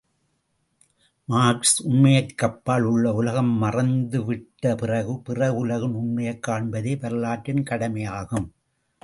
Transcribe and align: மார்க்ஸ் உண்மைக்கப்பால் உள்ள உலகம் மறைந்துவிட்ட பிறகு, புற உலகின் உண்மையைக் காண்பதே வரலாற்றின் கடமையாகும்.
மார்க்ஸ் 1.25 1.87
உண்மைக்கப்பால் 1.87 2.81
உள்ள 2.81 3.13
உலகம் 3.13 3.63
மறைந்துவிட்ட 3.63 4.75
பிறகு, 4.75 5.19
புற 5.19 5.53
உலகின் 5.53 5.93
உண்மையைக் 5.93 6.47
காண்பதே 6.47 6.99
வரலாற்றின் 6.99 7.63
கடமையாகும். 7.63 8.53